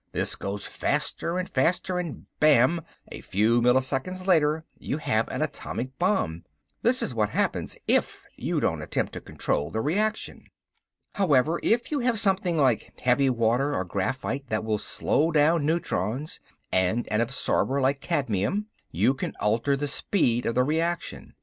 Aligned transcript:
This 0.13 0.35
goes 0.35 0.65
on 0.65 0.71
faster 0.71 1.37
and 1.37 1.47
faster 1.47 1.99
and 1.99 2.25
bam, 2.39 2.81
a 3.11 3.21
few 3.21 3.61
milliseconds 3.61 4.25
later 4.25 4.65
you 4.79 4.97
have 4.97 5.27
an 5.29 5.43
atomic 5.43 5.95
bomb. 5.99 6.43
This 6.81 7.03
is 7.03 7.13
what 7.13 7.29
happens 7.29 7.77
if 7.87 8.25
you 8.35 8.59
don't 8.59 8.81
attempt 8.81 9.13
to 9.13 9.21
control 9.21 9.69
the 9.69 9.79
reaction. 9.79 10.45
"However, 11.13 11.59
if 11.61 11.91
you 11.91 11.99
have 11.99 12.17
something 12.19 12.57
like 12.57 12.99
heavy 12.99 13.29
water 13.29 13.75
or 13.75 13.85
graphite 13.85 14.47
that 14.49 14.63
will 14.65 14.79
slow 14.79 15.29
down 15.31 15.67
neutrons 15.67 16.39
and 16.71 17.07
an 17.11 17.21
absorber 17.21 17.79
like 17.79 18.01
cadmium, 18.01 18.69
you 18.89 19.13
can 19.13 19.35
alter 19.39 19.75
the 19.75 19.87
speed 19.87 20.47
of 20.47 20.55
the 20.55 20.63
reaction. 20.63 21.35